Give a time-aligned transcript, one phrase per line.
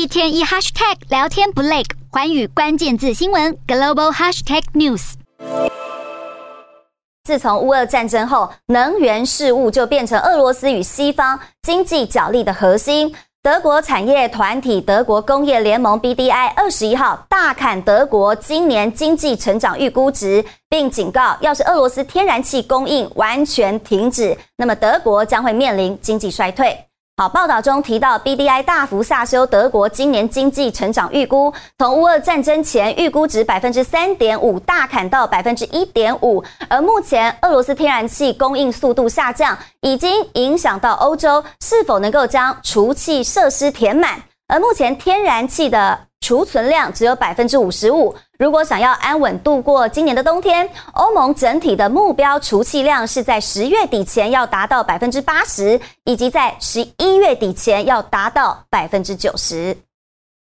[0.00, 5.12] 一天一 hashtag 聊天不累，环宇关键字新闻 global hashtag news。
[7.22, 13.14] 自从乌俄战争后，能源事务就变成俄罗斯与西方经济角力的核心。
[13.42, 26.86] 德国产业团体德国工业联盟 BDI 二十一号大砍德国今年经济成长预估值，并警告，要是俄罗斯天然气供应完全停止，那么德国将会面临经济衰退。
[27.20, 36.42] 好，报道中提到，BDI 大幅下修德国今年经济成长预估，从乌俄战争前预估值百分之三点五大砍到百分之一点五。
[36.66, 44.18] 而目前俄罗斯天然气供应速度下降，已经影响到欧洲是否能够将储气设施填满。
[44.48, 48.14] 而目前天然气的储存量只有百分之五十五。
[48.38, 59.76] 如果想要安稳度过今年的冬天，欧盟整体的目标储气量是在十月底前要达到百分之八十，以及在十一月底前要达到百分之九十。